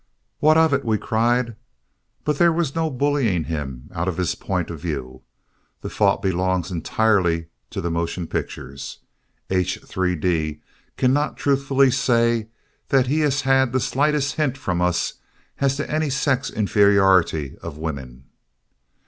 "What 0.39 0.57
of 0.57 0.73
it?" 0.73 0.83
we 0.83 0.97
cried, 0.97 1.55
but 2.23 2.39
there 2.39 2.51
was 2.51 2.73
no 2.73 2.89
bullying 2.89 3.43
him 3.43 3.87
out 3.93 4.07
of 4.07 4.17
his 4.17 4.33
point 4.33 4.71
of 4.71 4.79
view. 4.79 5.21
The 5.81 5.91
fault 5.91 6.23
belongs 6.23 6.71
entirely 6.71 7.49
to 7.69 7.81
the 7.81 7.91
motion 7.91 8.25
pictures. 8.25 8.97
H. 9.51 9.79
3d 9.79 10.59
cannot 10.97 11.37
truthfully 11.37 11.91
say 11.91 12.47
that 12.89 13.05
he 13.05 13.19
has 13.19 13.41
had 13.41 13.73
the 13.73 13.79
slightest 13.79 14.37
hint 14.37 14.57
from 14.57 14.81
us 14.81 15.19
as 15.59 15.77
to 15.77 15.87
any 15.87 16.09
sex 16.09 16.49
inferiority 16.49 17.55
of 17.61 17.77
women. 17.77 18.23